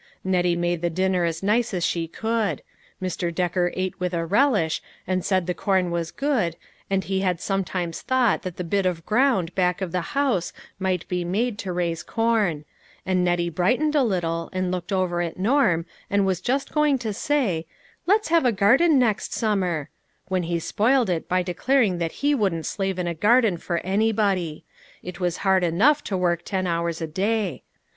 Nettie 0.23 0.55
made 0.55 0.81
the 0.81 0.89
dinner 0.89 1.25
as 1.25 1.43
nice 1.43 1.75
as 1.75 1.85
she 1.85 2.07
could. 2.07 2.63
Mr. 2.99 3.31
Decker 3.31 3.71
ate 3.75 3.99
with 3.99 4.15
a 4.15 4.25
relish, 4.25 4.81
and 5.05 5.21
192 5.21 5.27
LITTLE 5.29 5.53
FISHERS: 5.53 5.79
AND 5.79 5.93
THEIR 5.93 5.95
NETS. 5.95 6.15
said 6.17 6.17
the 6.17 6.21
corn 6.23 6.39
was 6.41 6.49
good, 6.49 6.55
and 6.89 7.03
he 7.03 7.19
had 7.19 7.39
sometimes 7.39 8.01
thought 8.01 8.41
that 8.41 8.57
the 8.57 8.63
bit 8.63 8.87
of 8.87 9.05
ground 9.05 9.53
back 9.53 9.79
of 9.79 9.91
the 9.91 10.17
house 10.17 10.53
might 10.79 11.07
be 11.07 11.23
made 11.23 11.59
to 11.59 11.71
raise 11.71 12.01
corn; 12.01 12.65
and 13.05 13.23
Nettie 13.23 13.51
brightened 13.51 13.93
a 13.93 14.01
little, 14.01 14.49
and 14.51 14.71
looked 14.71 14.91
over 14.91 15.21
at 15.21 15.37
Norm 15.37 15.85
O' 15.87 15.91
and 16.09 16.25
was 16.25 16.41
just 16.41 16.71
going 16.73 16.97
to 16.97 17.13
say, 17.13 17.67
"Let's 18.07 18.29
have 18.29 18.43
a 18.43 18.51
gar 18.51 18.77
den 18.77 18.97
next 18.97 19.33
summer," 19.33 19.91
when 20.29 20.41
he 20.49 20.57
spoiled 20.57 21.11
it 21.11 21.29
by 21.29 21.43
declaring 21.43 21.99
that 21.99 22.13
he 22.25 22.33
wouldn't 22.33 22.65
slave 22.65 22.97
in 22.97 23.05
a 23.05 23.13
garden 23.13 23.57
for 23.57 23.77
anybody. 23.85 24.65
It 25.03 25.19
was 25.19 25.37
hard 25.45 25.63
enough 25.63 26.03
to 26.05 26.17
work 26.17 26.41
ten 26.43 26.65
hours 26.65 27.01
a 27.01 27.05
day. 27.07 27.61